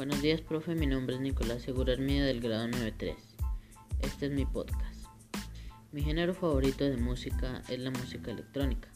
Buenos 0.00 0.22
días, 0.22 0.40
profe. 0.40 0.74
Mi 0.74 0.86
nombre 0.86 1.16
es 1.16 1.20
Nicolás 1.20 1.60
Segura 1.60 1.92
Armida 1.92 2.24
del 2.24 2.40
grado 2.40 2.66
93. 2.68 3.16
Este 4.00 4.26
es 4.26 4.32
mi 4.32 4.46
podcast. 4.46 5.04
Mi 5.92 6.00
género 6.00 6.32
favorito 6.32 6.84
de 6.84 6.96
música 6.96 7.60
es 7.68 7.78
la 7.80 7.90
música 7.90 8.30
electrónica 8.30 8.88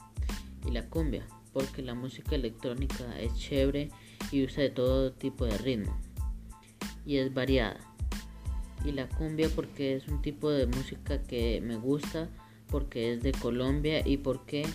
y 0.66 0.70
la 0.70 0.88
cumbia, 0.88 1.26
porque 1.52 1.82
la 1.82 1.92
música 1.92 2.34
electrónica 2.34 3.20
es 3.20 3.36
chévere 3.36 3.90
y 4.32 4.44
usa 4.44 4.62
de 4.62 4.70
todo 4.70 5.12
tipo 5.12 5.44
de 5.44 5.58
ritmo 5.58 5.94
y 7.04 7.18
es 7.18 7.34
variada. 7.34 7.80
Y 8.82 8.92
la 8.92 9.06
cumbia 9.06 9.50
porque 9.54 9.96
es 9.96 10.08
un 10.08 10.22
tipo 10.22 10.48
de 10.48 10.66
música 10.66 11.22
que 11.22 11.60
me 11.60 11.76
gusta 11.76 12.30
porque 12.68 13.12
es 13.12 13.22
de 13.22 13.32
Colombia 13.32 14.00
y 14.08 14.16
porque 14.16 14.66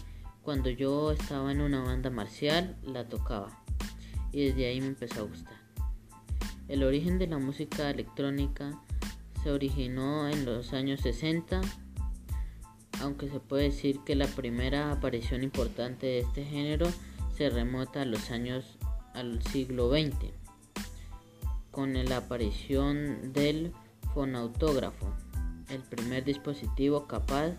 cuando 0.43 0.69
yo 0.69 1.11
estaba 1.11 1.51
en 1.51 1.61
una 1.61 1.81
banda 1.81 2.11
marcial 2.11 2.77
la 2.83 3.09
tocaba 3.09 3.63
y 4.31 4.45
desde 4.45 4.67
ahí 4.67 4.79
me 4.79 4.87
empezó 4.89 5.21
a 5.21 5.23
gustar. 5.23 5.58
El 6.69 6.83
origen 6.83 7.17
de 7.17 7.25
la 7.25 7.39
música 7.39 7.89
electrónica 7.89 8.79
se 9.41 9.49
originó 9.49 10.29
en 10.29 10.45
los 10.45 10.71
años 10.71 11.01
60, 11.01 11.61
aunque 13.01 13.27
se 13.27 13.39
puede 13.39 13.63
decir 13.63 14.01
que 14.05 14.15
la 14.15 14.27
primera 14.27 14.91
aparición 14.91 15.43
importante 15.43 16.05
de 16.05 16.19
este 16.19 16.45
género 16.45 16.85
se 17.35 17.49
remota 17.49 18.03
a 18.03 18.05
los 18.05 18.29
años 18.29 18.77
al 19.15 19.41
siglo 19.41 19.89
XX, 19.89 20.31
con 21.71 21.93
la 22.05 22.17
aparición 22.17 23.33
del 23.33 23.73
fonautógrafo, 24.13 25.11
el 25.69 25.81
primer 25.81 26.23
dispositivo 26.23 27.07
capaz 27.07 27.53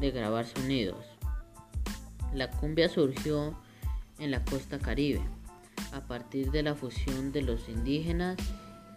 de 0.00 0.10
grabar 0.10 0.44
sonidos. 0.44 1.06
La 2.34 2.50
cumbia 2.50 2.88
surgió 2.88 3.56
en 4.18 4.32
la 4.32 4.44
costa 4.44 4.80
caribe 4.80 5.22
a 5.96 6.06
partir 6.06 6.50
de 6.50 6.62
la 6.62 6.74
fusión 6.74 7.32
de 7.32 7.40
los 7.40 7.70
indígenas, 7.70 8.36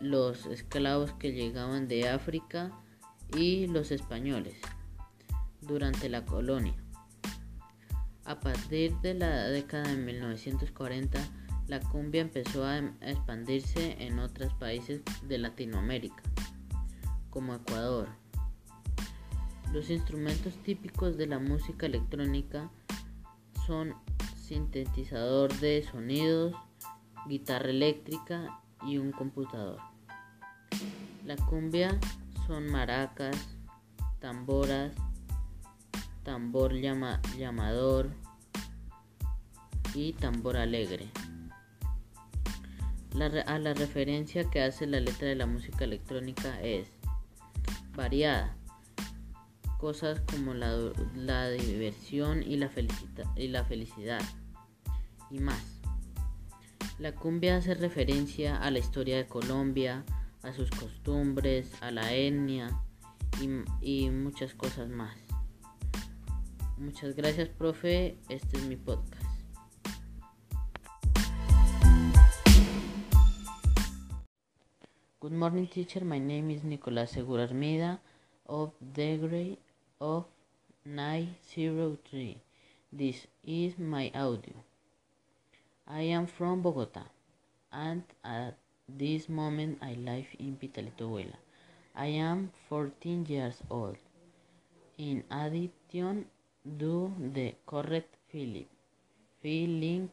los 0.02 0.46
esclavos 0.48 1.14
que 1.14 1.32
llegaban 1.32 1.88
de 1.88 2.10
África 2.10 2.72
y 3.38 3.68
los 3.68 3.92
españoles 3.92 4.56
durante 5.62 6.10
la 6.10 6.26
colonia. 6.26 6.76
A 8.26 8.42
partir 8.42 8.98
de 8.98 9.14
la 9.14 9.48
década 9.48 9.88
de 9.88 9.96
1940, 9.96 11.20
la 11.68 11.80
cumbia 11.80 12.22
empezó 12.22 12.66
a 12.66 12.80
expandirse 13.02 13.96
en 14.04 14.20
otros 14.20 14.54
países 14.56 15.02
de 15.24 15.38
Latinoamérica, 15.38 16.22
como 17.30 17.56
Ecuador. 17.56 18.10
Los 19.72 19.90
instrumentos 19.90 20.54
típicos 20.64 21.16
de 21.16 21.28
la 21.28 21.40
música 21.40 21.86
electrónica 21.86 22.70
son 23.66 23.96
sintetizador 24.36 25.54
de 25.60 25.84
sonidos, 25.84 26.56
guitarra 27.28 27.70
eléctrica 27.70 28.62
y 28.86 28.98
un 28.98 29.12
computador. 29.12 29.80
La 31.26 31.36
cumbia 31.36 32.00
son 32.48 32.72
maracas, 32.72 33.36
tamboras, 34.20 34.94
tambor 36.24 36.74
llamador 36.74 38.10
y 39.94 40.14
tambor 40.14 40.58
alegre. 40.58 41.10
a 43.46 43.60
la 43.60 43.74
referencia 43.74 44.50
que 44.50 44.62
hace 44.62 44.88
la 44.88 45.00
letra 45.00 45.28
de 45.28 45.36
la 45.36 45.46
música 45.46 45.84
electrónica 45.84 46.62
es 46.62 46.90
variada. 47.96 48.56
Cosas 49.78 50.22
como 50.22 50.54
la, 50.54 51.50
diversión 51.50 52.44
y 52.44 52.58
la, 52.58 52.70
y 53.36 53.48
la 53.48 53.64
felicidad 53.64 54.22
y 55.32 55.40
más. 55.40 55.79
La 57.00 57.16
cumbia 57.16 57.56
hace 57.56 57.76
referencia 57.76 58.58
a 58.58 58.70
la 58.72 58.80
historia 58.80 59.16
de 59.16 59.26
Colombia, 59.26 60.04
a 60.44 60.52
sus 60.52 60.70
costumbres, 60.70 61.72
a 61.82 61.92
la 61.92 62.14
etnia 62.14 62.78
y, 63.82 64.10
muchas 64.10 64.54
cosas 64.54 64.90
más. 64.90 65.16
Muchas 66.78 67.16
gracias, 67.16 67.48
profe. 67.48 68.18
Este 68.28 68.58
es 68.58 68.66
mi 68.66 68.76
podcast. 68.76 69.24
Good 75.22 75.32
morning, 75.32 75.68
teacher. 75.68 76.04
My 76.04 76.20
name 76.20 76.54
is 76.54 76.66
Nicolás 76.66 77.12
Segura 77.12 77.44
Armida 77.44 78.02
of 78.46 78.74
the 78.94 79.18
grade 79.18 79.60
of 80.00 80.26
903. 80.84 82.42
This 82.92 83.30
is 83.42 83.80
my 83.80 84.12
audio. 84.14 84.69
I 85.92 86.02
am 86.02 86.28
from 86.28 86.62
Bogota, 86.62 87.02
and 87.74 88.04
at 88.24 88.56
this 88.88 89.28
moment 89.28 89.80
I 89.82 89.94
live 89.94 90.28
in 90.38 90.56
Pitalito, 90.56 91.26
I 91.96 92.06
am 92.06 92.52
14 92.70 93.26
years 93.26 93.64
old. 93.72 93.98
In 95.00 95.24
addition 95.32 96.28
to 96.78 97.12
the 97.34 97.56
correct 97.66 98.16
feelings 99.42 100.12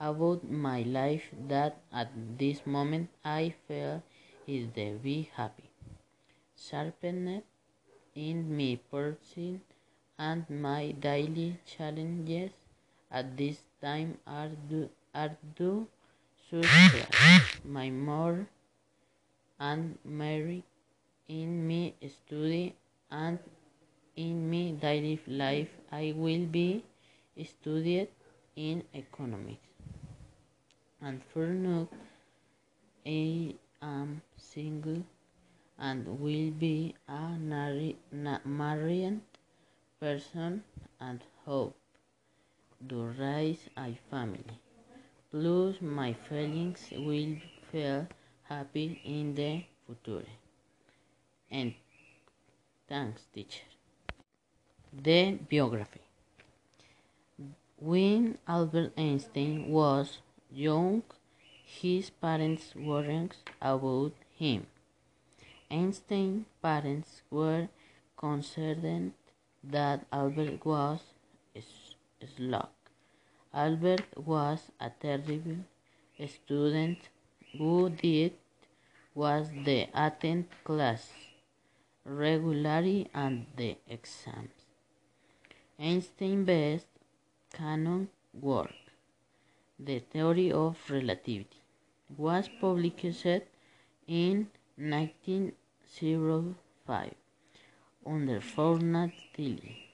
about 0.00 0.50
my 0.50 0.80
life 0.82 1.28
that 1.46 1.82
at 1.92 2.10
this 2.38 2.64
moment 2.64 3.10
I 3.22 3.54
feel 3.68 4.02
is 4.46 4.68
the 4.74 4.92
be 4.92 5.28
happy, 5.34 5.68
sharpened 6.56 7.42
in 8.14 8.56
me 8.56 8.76
person 8.76 9.60
and 10.18 10.48
my 10.48 10.92
daily 10.92 11.58
challenges 11.66 12.52
at 13.10 13.36
this 13.36 13.58
time 13.82 14.18
are 14.26 14.50
due, 14.68 14.88
are 15.14 15.36
my 17.64 17.90
more 17.90 18.46
and 19.58 19.98
Mary 20.04 20.62
in 21.28 21.66
me 21.66 21.94
study 22.08 22.74
and 23.10 23.38
in 24.16 24.48
me 24.50 24.72
daily 24.72 25.20
life. 25.26 25.68
I 25.92 26.14
will 26.16 26.46
be 26.46 26.84
studied 27.44 28.08
in 28.56 28.84
economics. 28.94 29.68
And 31.02 31.22
for 31.32 31.46
now 31.46 31.88
I 33.06 33.54
am 33.82 34.22
single 34.36 35.02
and 35.78 36.06
will 36.20 36.50
be 36.50 36.94
a 37.08 37.36
married 38.44 39.20
person 39.98 40.62
and 41.00 41.20
hope 41.46 41.79
to 42.88 43.14
raise 43.18 43.68
a 43.76 43.98
family. 44.10 44.58
Plus, 45.30 45.80
my 45.80 46.12
feelings 46.12 46.88
will 46.92 47.36
feel 47.70 48.06
happy 48.42 49.00
in 49.04 49.34
the 49.34 49.64
future. 49.86 50.26
And 51.50 51.74
thanks, 52.88 53.22
teacher. 53.32 53.64
The 54.92 55.38
biography. 55.50 56.00
When 57.78 58.38
Albert 58.46 58.92
Einstein 58.96 59.70
was 59.70 60.18
young, 60.50 61.02
his 61.64 62.10
parents 62.10 62.74
worried 62.74 63.34
about 63.62 64.12
him. 64.36 64.66
Einstein's 65.70 66.46
parents 66.60 67.22
were 67.30 67.68
concerned 68.16 69.12
that 69.62 70.04
Albert 70.12 70.64
was 70.66 71.00
slug. 72.36 72.68
Albert 73.52 74.16
was 74.16 74.70
a 74.80 74.90
terrible 74.90 75.64
student 76.26 77.08
who 77.58 77.90
did 77.90 78.32
was 79.14 79.50
the 79.64 79.88
attend 79.92 80.46
class 80.62 81.10
regularly 82.04 83.08
and 83.12 83.46
the 83.56 83.76
exams. 83.88 84.66
Einstein's 85.78 86.46
best 86.46 86.86
canon 87.52 88.08
work, 88.32 88.72
The 89.78 89.98
Theory 89.98 90.50
of 90.52 90.78
Relativity, 90.88 91.60
was 92.16 92.48
published 92.60 93.26
in 94.06 94.48
1905 94.76 97.14
under 98.06 98.40
Ferdinand 98.40 99.12
Tilly. 99.34 99.89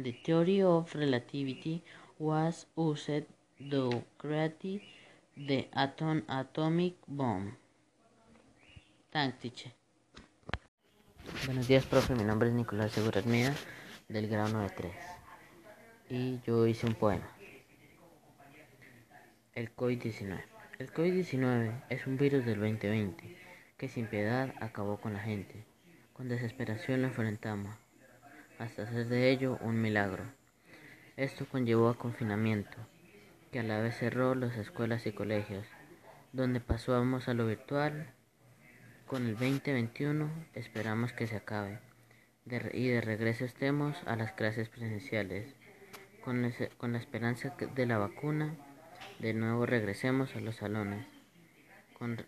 The 0.00 0.12
theory 0.12 0.62
of 0.62 0.94
relativity 0.94 1.82
was 2.20 2.66
used 2.76 3.24
to 3.70 4.04
create 4.16 4.80
the 5.36 5.66
atom 5.72 6.22
atomic 6.28 6.94
bomb. 7.08 7.56
Teacher. 9.10 9.72
Buenos 11.46 11.66
días, 11.66 11.84
profe. 11.84 12.14
Mi 12.14 12.22
nombre 12.22 12.48
es 12.48 12.54
Nicolás 12.54 12.92
Segura 12.92 13.22
Mía, 13.22 13.52
del 14.08 14.28
grado 14.28 14.50
93. 14.50 14.92
Y 16.10 16.40
yo 16.46 16.68
hice 16.68 16.86
un 16.86 16.94
poema. 16.94 17.28
El 19.52 19.74
COVID-19. 19.74 20.44
El 20.78 20.92
COVID-19 20.92 21.82
es 21.88 22.06
un 22.06 22.16
virus 22.18 22.44
del 22.44 22.60
2020 22.60 23.36
que 23.76 23.88
sin 23.88 24.06
piedad 24.06 24.54
acabó 24.60 25.00
con 25.00 25.14
la 25.14 25.20
gente. 25.20 25.64
Con 26.12 26.28
desesperación 26.28 27.02
lo 27.02 27.08
enfrentamos 27.08 27.74
hasta 28.58 28.82
hacer 28.82 29.08
de 29.08 29.30
ello 29.30 29.58
un 29.60 29.80
milagro. 29.80 30.24
Esto 31.16 31.46
conllevó 31.46 31.88
a 31.88 31.98
confinamiento, 31.98 32.76
que 33.52 33.60
a 33.60 33.62
la 33.62 33.80
vez 33.80 33.96
cerró 33.96 34.34
las 34.34 34.56
escuelas 34.56 35.06
y 35.06 35.12
colegios, 35.12 35.66
donde 36.32 36.60
pasamos 36.60 37.28
a 37.28 37.34
lo 37.34 37.46
virtual. 37.46 38.12
Con 39.06 39.26
el 39.26 39.32
2021 39.32 40.30
esperamos 40.54 41.12
que 41.12 41.26
se 41.26 41.36
acabe 41.36 41.80
y 42.72 42.88
de 42.88 43.00
regreso 43.00 43.44
estemos 43.44 43.96
a 44.06 44.16
las 44.16 44.32
clases 44.32 44.68
presenciales. 44.68 45.54
Con, 46.24 46.42
la 46.42 46.98
esperanza 46.98 47.54
de 47.74 47.86
la 47.86 47.98
vacuna, 47.98 48.54
de 49.18 49.32
nuevo 49.32 49.64
regresemos 49.64 50.34
a 50.36 50.40
los 50.40 50.56
salones 50.56 51.06
con, 51.98 52.24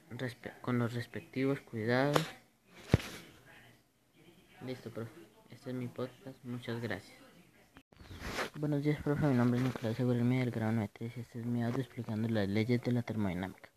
con 0.63 0.79
los 0.79 0.95
respectivos 0.95 1.61
cuidados. 1.61 2.23
Listo, 4.67 4.91
profe. 4.91 5.30
Este 5.61 5.73
es 5.73 5.77
mi 5.77 5.89
podcast. 5.89 6.43
Muchas 6.43 6.81
gracias. 6.81 7.19
Buenos 8.59 8.83
días, 8.83 8.99
profe. 9.03 9.27
Mi 9.27 9.35
nombre 9.35 9.61
es 9.61 9.67
Nicolás 9.67 9.95
Segurelmi 9.95 10.39
del 10.39 10.51
grado 10.51 10.73
93 10.73 11.19
y 11.19 11.21
este 11.21 11.41
es 11.41 11.45
mi 11.45 11.63
audio 11.63 11.81
explicando 11.81 12.31
las 12.31 12.49
leyes 12.49 12.83
de 12.83 12.93
la 12.93 13.03
termodinámica. 13.03 13.69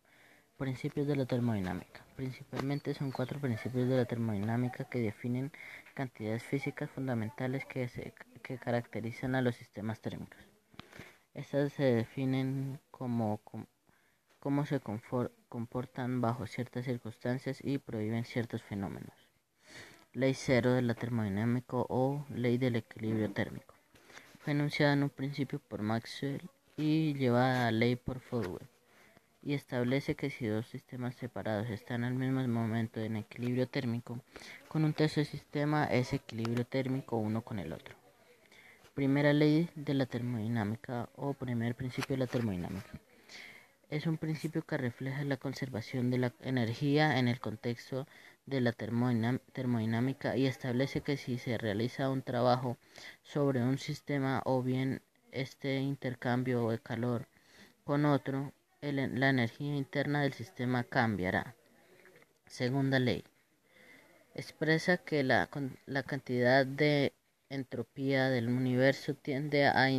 Principios 0.56 1.08
de 1.08 1.18
la 1.18 1.26
termodinámica. 1.26 2.06
Principalmente 2.16 2.94
son 2.94 3.12
cuatro 3.12 3.38
principios 3.42 3.90
de 3.90 3.98
la 3.98 4.06
termodinámica 4.06 4.86
que 4.86 5.00
definen 5.00 5.52
cantidades 5.94 6.44
físicas 6.44 6.90
fundamentales 6.90 7.66
que, 7.66 7.90
se, 7.90 8.14
que 8.42 8.58
caracterizan 8.58 9.36
a 9.36 9.42
los 9.42 9.58
sistemas 9.58 10.00
térmicos. 10.00 10.40
Estas 11.34 11.74
se 11.74 11.84
definen 11.84 12.80
como, 12.92 13.42
cómo 14.40 14.66
se 14.66 14.80
comportan 15.50 16.22
bajo 16.22 16.48
ciertas 16.48 16.86
circunstancias 16.86 17.60
y 17.62 17.78
prohíben 17.78 18.24
ciertos 18.24 18.64
fenómenos. 18.64 19.23
Ley 20.16 20.36
cero 20.36 20.74
de 20.74 20.84
la 20.84 20.94
termodinámica 20.94 21.78
o 21.78 22.24
ley 22.30 22.60
del 22.60 22.76
equilibrio 22.76 23.32
térmico. 23.32 23.74
Fue 24.42 24.54
enunciada 24.54 24.94
en 24.94 25.02
un 25.02 25.10
principio 25.10 25.58
por 25.58 25.82
Maxwell 25.82 26.52
y 26.78 27.16
llevada 27.16 27.68
a 27.68 27.72
ley 27.72 27.96
por 27.96 28.20
Fodwell, 28.20 28.68
y 29.42 29.56
establece 29.56 30.14
que 30.14 30.30
si 30.30 30.46
dos 30.46 30.68
sistemas 30.68 31.16
separados 31.16 31.68
están 31.72 32.04
al 32.04 32.14
mismo 32.14 32.48
momento 32.48 33.00
en 33.00 33.16
equilibrio 33.16 33.68
térmico, 33.68 34.20
con 34.68 34.86
un 34.86 34.94
tercer 34.94 35.26
sistema 35.26 35.86
es 35.86 36.14
equilibrio 36.14 36.64
térmico 36.64 37.18
uno 37.18 37.42
con 37.42 37.58
el 37.58 37.74
otro. 37.74 37.96
Primera 38.94 39.34
ley 39.34 39.68
de 39.74 39.96
la 39.96 40.06
termodinámica 40.06 41.10
o 41.16 41.34
primer 41.34 41.74
principio 41.74 42.14
de 42.14 42.20
la 42.20 42.28
termodinámica. 42.28 43.00
Es 43.90 44.06
un 44.06 44.18
principio 44.18 44.64
que 44.64 44.78
refleja 44.78 45.24
la 45.24 45.38
conservación 45.38 46.12
de 46.12 46.18
la 46.20 46.34
energía 46.42 47.18
en 47.18 47.28
el 47.28 47.40
contexto 47.40 48.08
de 48.46 48.62
la 48.62 48.74
termodinámica 48.74 50.36
y 50.36 50.48
establece 50.48 51.02
que 51.02 51.18
si 51.18 51.38
se 51.38 51.58
realiza 51.58 52.10
un 52.10 52.22
trabajo 52.22 52.78
sobre 53.22 53.62
un 53.62 53.78
sistema 53.78 54.42
o 54.46 54.62
bien 54.62 55.02
este 55.32 55.78
intercambio 55.78 56.70
de 56.70 56.80
calor 56.80 57.28
con 57.84 58.06
otro, 58.06 58.54
la 58.82 59.30
energía 59.30 59.76
interna 59.76 60.24
del 60.24 60.34
sistema 60.34 60.84
cambiará. 60.84 61.56
Segunda 62.46 63.00
ley. 63.00 63.24
Expresa 64.36 64.98
que 64.98 65.24
la, 65.24 65.50
cantidad 66.06 66.66
de 66.66 67.14
entropía 67.50 68.30
del 68.30 68.50
universo 68.50 69.16
tiende 69.16 69.66
a 69.68 69.90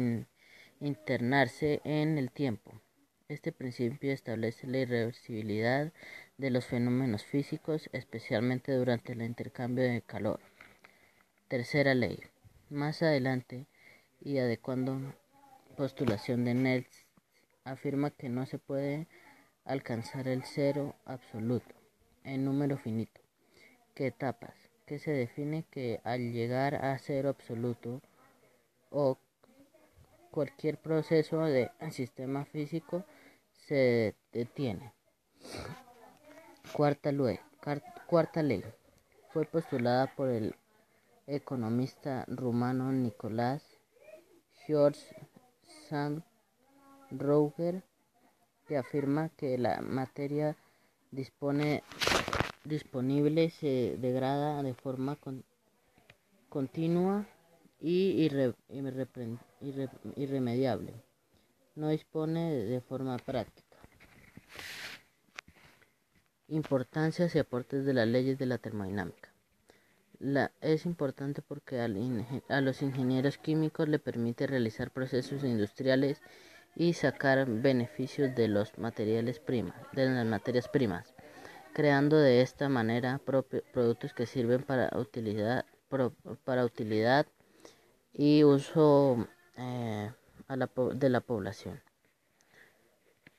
internarse 0.80 1.80
en 1.84 2.18
el 2.18 2.30
tiempo. 2.30 2.80
Este 3.28 3.52
principio 3.52 4.12
establece 4.12 4.66
la 4.66 4.78
irreversibilidad 4.78 5.92
de 6.38 6.50
los 6.50 6.66
fenómenos 6.66 7.24
físicos, 7.24 7.88
especialmente 7.92 8.72
durante 8.72 9.12
el 9.12 9.22
intercambio 9.22 9.84
de 9.84 10.02
calor. 10.02 10.40
Tercera 11.48 11.94
ley. 11.94 12.18
Más 12.70 13.02
adelante, 13.02 13.66
y 14.20 14.38
adecuando 14.38 15.00
postulación 15.76 16.44
de 16.44 16.54
Nels, 16.54 17.06
afirma 17.64 18.10
que 18.10 18.28
no 18.28 18.46
se 18.46 18.58
puede 18.58 19.06
alcanzar 19.64 20.28
el 20.28 20.44
cero 20.44 20.94
absoluto 21.04 21.74
en 22.24 22.44
número 22.44 22.78
finito. 22.78 23.20
¿Qué 23.94 24.08
etapas? 24.08 24.54
Que 24.86 24.98
se 24.98 25.12
define 25.12 25.64
que 25.70 26.00
al 26.04 26.32
llegar 26.32 26.74
a 26.74 26.98
cero 26.98 27.28
absoluto 27.28 28.02
o 28.90 29.18
cualquier 30.30 30.78
proceso 30.78 31.44
del 31.44 31.70
sistema 31.90 32.44
físico 32.44 33.04
se 33.52 34.14
detiene. 34.32 34.92
Cuarta 36.74 37.12
ley, 37.12 37.38
cuarta 38.08 38.42
ley 38.42 38.64
fue 39.32 39.44
postulada 39.44 40.12
por 40.16 40.28
el 40.28 40.56
economista 41.28 42.24
rumano 42.26 42.90
Nicolás 42.90 43.62
George 44.66 45.00
Sandroger, 45.88 47.84
que 48.66 48.76
afirma 48.76 49.28
que 49.28 49.56
la 49.56 49.82
materia 49.82 50.56
disponible 51.12 51.80
se 53.50 53.96
degrada 54.00 54.60
de 54.64 54.74
forma 54.74 55.16
continua 56.48 57.24
y 57.80 58.28
irremediable. 60.16 60.92
No 61.76 61.88
dispone 61.90 62.52
de 62.52 62.80
forma 62.80 63.16
práctica. 63.18 63.62
Importancias 66.48 67.34
y 67.34 67.38
aportes 67.38 67.84
de 67.84 67.94
las 67.94 68.06
leyes 68.06 68.38
de 68.38 68.46
la 68.46 68.58
termodinámica. 68.58 69.30
La, 70.18 70.52
es 70.60 70.86
importante 70.86 71.42
porque 71.42 71.80
a 71.80 72.60
los 72.60 72.82
ingenieros 72.82 73.38
químicos 73.38 73.88
le 73.88 73.98
permite 73.98 74.46
realizar 74.46 74.90
procesos 74.90 75.42
industriales 75.42 76.20
y 76.76 76.94
sacar 76.94 77.46
beneficios 77.46 78.34
de 78.34 78.48
los 78.48 78.78
materiales 78.78 79.40
primas, 79.40 79.76
de 79.92 80.08
las 80.08 80.26
materias 80.26 80.68
primas, 80.68 81.14
creando 81.72 82.16
de 82.16 82.42
esta 82.42 82.68
manera 82.68 83.20
productos 83.72 84.12
que 84.12 84.26
sirven 84.26 84.62
para 84.62 84.90
utilidad, 84.98 85.64
para 86.44 86.64
utilidad 86.64 87.26
y 88.12 88.44
uso 88.44 89.28
eh, 89.56 90.12
de 90.94 91.08
la 91.08 91.20
población. 91.20 91.80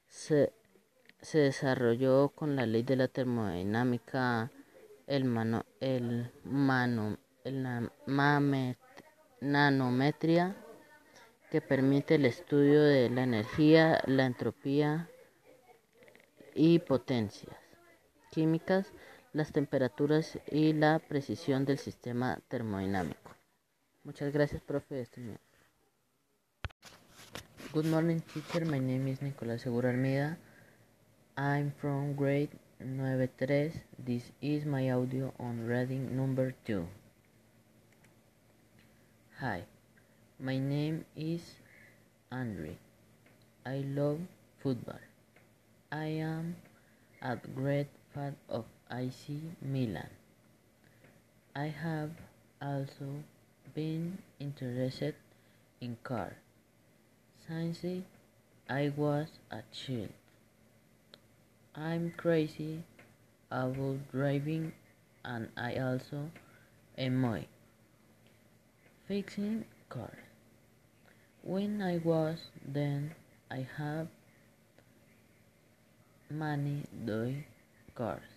Se, 0.08 0.54
se 1.22 1.40
desarrolló 1.40 2.30
con 2.30 2.56
la 2.56 2.66
ley 2.66 2.84
de 2.84 2.96
la 2.96 3.08
termodinámica, 3.08 4.52
el, 5.08 5.26
mano, 5.26 5.66
el, 5.80 6.32
mano, 6.44 7.18
el 7.44 7.90
nanometría, 9.42 10.56
que 11.50 11.62
permite 11.62 12.16
el 12.16 12.26
estudio 12.26 12.84
de 12.84 13.10
la 13.10 13.24
energía, 13.24 14.02
la 14.06 14.26
entropía 14.26 15.10
y 16.54 16.80
potencias 16.80 17.56
químicas, 18.32 18.92
las 19.34 19.52
temperaturas 19.52 20.40
y 20.52 20.74
la 20.74 21.00
precisión 21.00 21.66
del 21.66 21.78
sistema 21.78 22.40
termodinámico. 22.48 23.32
Muchas 24.04 24.32
gracias, 24.32 24.62
profe. 24.62 25.02
Este 25.02 25.40
Good 27.74 27.86
morning, 27.86 28.20
teacher. 28.20 28.66
My 28.66 28.80
name 28.80 29.12
is 29.12 29.22
Nicolás 29.22 29.62
Segura 29.62 29.90
Almeida. 29.90 30.38
I'm 31.38 31.74
from 31.82 32.16
grade 32.16 32.52
93. 32.80 33.74
This 34.00 34.32
is 34.42 34.64
my 34.64 34.90
audio 34.90 35.34
on 35.38 35.68
reading 35.68 36.16
number 36.16 36.56
2. 36.64 36.88
Hi, 39.42 39.66
my 40.40 40.58
name 40.58 41.04
is 41.14 41.60
Andre. 42.32 42.78
I 43.66 43.84
love 43.84 44.22
football. 44.64 45.04
I 45.92 46.24
am 46.24 46.56
a 47.22 47.36
great 47.36 47.92
fan 48.14 48.38
of 48.48 48.64
AC 48.90 49.36
Milan. 49.62 50.08
I 51.54 51.68
have 51.68 52.12
also 52.62 53.12
been 53.74 54.20
interested 54.40 55.16
in 55.82 55.98
cars 56.02 56.40
since 57.46 57.84
I 58.70 58.94
was 58.96 59.28
a 59.52 59.60
child. 59.74 60.16
I'm 61.78 62.14
crazy 62.16 62.84
about 63.52 63.98
driving 64.12 64.72
and 65.26 65.50
I 65.58 65.76
also 65.76 66.32
enjoy 66.98 67.48
fixing 69.10 69.66
cars. 69.90 70.24
When 71.44 71.82
I 71.82 71.98
was 71.98 72.40
then 72.66 73.14
I 73.52 73.68
have 73.78 74.08
many 76.30 76.84
toy 77.06 77.46
cars. 77.94 78.32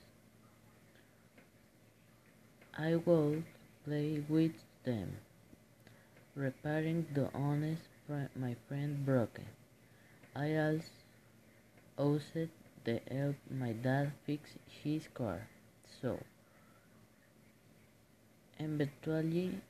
I 2.77 2.97
would 2.97 3.45
play 3.85 4.25
with 4.29 4.53
them, 4.83 5.17
repairing 6.35 7.07
the 7.15 7.31
honest 7.35 7.83
my 8.35 8.57
friend 8.67 9.07
broken. 9.07 9.47
I 10.35 10.81
also 11.97 12.49
the 12.89 13.01
help 13.15 13.37
my 13.51 13.73
dad 13.73 14.13
fix 14.25 14.53
his 14.83 15.09
car. 15.13 15.47
So 16.01 16.19
eventually 18.59 19.61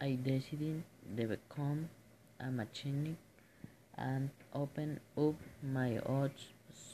I 0.00 0.18
decided 0.22 0.84
to 1.16 1.26
become 1.32 1.88
a 2.38 2.50
mechanic 2.50 3.16
and 3.98 4.30
open 4.54 5.00
up 5.18 5.34
my 5.62 5.98
own 6.06 6.30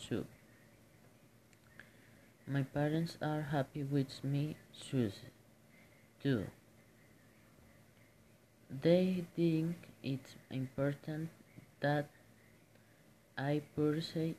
shop. 0.00 0.24
My 2.46 2.62
parents 2.62 3.18
are 3.20 3.42
happy 3.42 3.82
with 3.82 4.24
me 4.24 4.56
shoes 4.72 5.20
too. 6.22 6.46
They 8.82 9.24
think 9.36 9.76
it's 10.02 10.36
important 10.50 11.28
that 11.80 12.08
I 13.36 13.62
pursue 13.74 14.34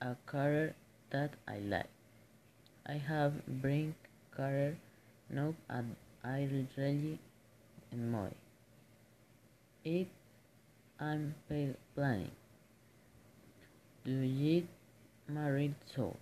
a 0.00 0.16
career 0.26 0.74
that 1.10 1.30
I 1.48 1.58
like. 1.58 1.88
I 2.86 2.94
have 2.94 3.46
bring 3.46 3.94
career 4.30 4.76
now 5.30 5.54
and 5.68 5.96
I 6.22 6.48
really 6.50 7.18
enjoy 7.92 8.30
it. 9.84 10.08
I'm 10.98 11.34
planning 11.48 12.30
to 14.04 14.26
get 14.28 14.66
married 15.28 15.74
soon. 15.94 16.16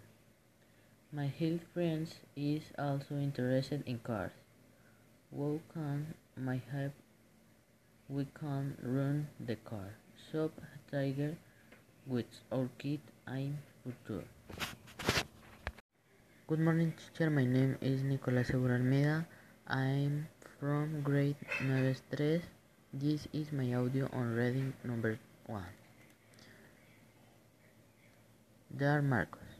My 1.12 1.26
health 1.26 1.62
friends 1.72 2.16
is 2.36 2.62
also 2.78 3.14
interested 3.14 3.82
in 3.86 3.98
cars. 3.98 4.32
How 5.36 5.60
can 5.72 6.14
my 6.36 6.60
help? 6.72 6.92
We 8.08 8.26
can 8.38 8.76
run 8.82 9.28
the 9.40 9.56
car 9.56 9.94
shop 10.30 10.52
tiger 10.90 11.36
with 12.06 12.28
our 12.52 12.68
kid 12.76 13.00
in 13.28 13.56
future. 13.82 14.24
Good 16.46 16.60
morning 16.60 16.92
teacher, 16.92 17.30
my 17.30 17.44
name 17.48 17.80
is 17.80 18.04
Nicolás 18.04 18.52
Segura 18.52 18.76
Almeida. 18.76 19.24
I'm 19.66 20.28
from 20.60 21.00
grade 21.00 21.40
9 21.64 21.96
This 22.92 23.24
is 23.32 23.52
my 23.52 23.72
audio 23.72 24.12
on 24.12 24.36
reading 24.36 24.76
number 24.84 25.18
1. 25.48 25.64
Dear 28.76 29.00
Marcos, 29.00 29.56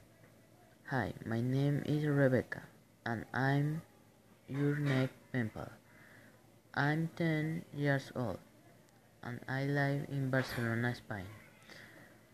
Hi, 0.93 1.17
my 1.25 1.41
name 1.41 1.81
is 1.87 2.05
Rebecca 2.05 2.61
and 3.07 3.25
I'm 3.33 3.81
your 4.49 4.77
pen 5.33 5.49
pal. 5.49 5.73
I'm 6.75 7.09
10 7.17 7.65
years 7.73 8.13
old 8.15 8.37
and 9.23 9.41
I 9.49 9.65
live 9.65 10.05
in 10.13 10.29
Barcelona, 10.29 10.93
Spain. 10.95 11.44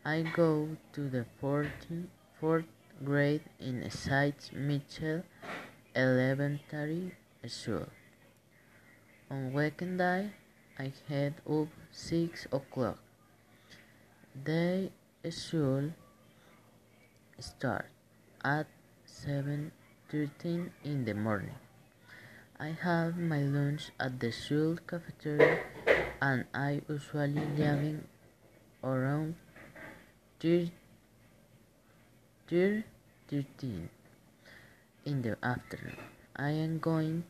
I 0.03 0.23
go 0.23 0.79
to 0.95 1.11
the 1.11 1.27
4th 1.43 2.65
grade 3.05 3.45
in 3.61 3.85
Saint 3.91 4.51
Michel 4.51 5.25
Elementary 5.95 7.13
School. 7.47 7.85
On 9.31 9.53
weekend 9.53 9.99
day, 9.99 10.33
I 10.79 10.93
head 11.07 11.35
up 11.45 11.69
6 11.93 12.47
o'clock. 12.51 12.97
The 14.33 14.89
school 15.29 15.93
start 17.39 17.93
at 18.43 18.69
7.13 19.05 20.71
in 20.83 21.05
the 21.05 21.13
morning. 21.13 21.61
I 22.59 22.73
have 22.73 23.19
my 23.19 23.43
lunch 23.43 23.91
at 24.01 24.19
the 24.19 24.33
school 24.33 24.79
cafeteria 24.87 25.61
and 26.23 26.47
I 26.55 26.81
usually 26.89 27.45
leave 27.53 28.01
around 28.83 29.37
13 30.41 30.73
in 35.05 35.21
the 35.21 35.37
afternoon. 35.43 35.97
I 36.35 36.53
am 36.53 36.79
going 36.79 37.25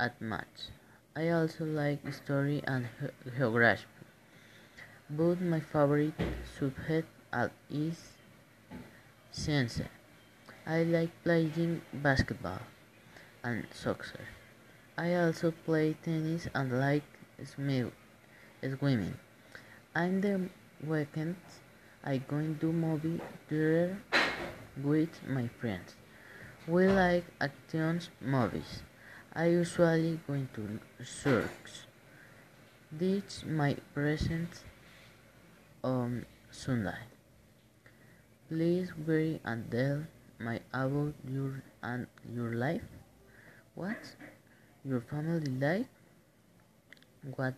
at 0.00 0.20
match. 0.20 0.74
I 1.14 1.28
also 1.28 1.64
like 1.64 2.04
history 2.04 2.60
and 2.66 2.88
geography, 3.36 3.84
but 5.08 5.40
my 5.40 5.60
favorite 5.60 6.18
subject 6.58 7.06
is 7.70 8.18
science. 9.30 9.80
I 10.66 10.82
like 10.82 11.14
playing 11.22 11.82
basketball 11.94 12.62
and 13.44 13.64
soccer. 13.70 14.26
I 14.98 15.14
also 15.14 15.52
play 15.52 15.94
tennis 16.02 16.48
and 16.52 16.80
like 16.80 17.06
swimming. 17.46 17.92
On 19.94 20.20
the 20.20 20.50
weekends, 20.84 21.60
I 22.08 22.16
go 22.24 22.40
to 22.40 22.72
movie 22.72 23.20
theater 23.50 24.00
with 24.82 25.12
my 25.28 25.46
friends. 25.60 25.92
We 26.66 26.88
like 26.88 27.24
action 27.38 28.00
movies. 28.22 28.80
I 29.34 29.52
usually 29.52 30.18
go 30.26 30.40
to 30.54 30.80
church. 31.04 31.84
This 32.90 33.44
my 33.44 33.76
present 33.92 34.48
um, 35.84 35.92
on 35.92 36.26
Sunday. 36.50 37.04
Please 38.48 38.88
worry 39.06 39.44
and 39.44 39.70
tell 39.70 40.08
my 40.40 40.60
about 40.72 41.12
your 41.28 41.62
and 41.82 42.06
your 42.24 42.54
life. 42.54 42.88
What 43.74 44.16
your 44.82 45.02
family 45.02 45.52
like? 45.60 45.92
What 47.36 47.52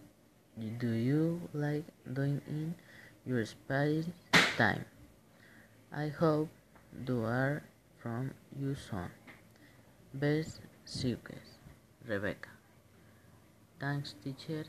do 0.59 0.90
you 0.90 1.40
like 1.54 1.87
doing 2.02 2.42
in 2.49 2.75
your 3.30 3.46
spare 3.46 4.02
time? 4.58 4.84
I 5.94 6.08
hope 6.08 6.49
you 7.06 7.22
are 7.22 7.62
from 8.02 8.34
your 8.58 8.75
son. 8.75 9.08
Best 10.12 10.58
wishes, 10.84 11.54
Rebecca. 12.04 12.50
Thanks, 13.78 14.16
teacher. 14.25 14.66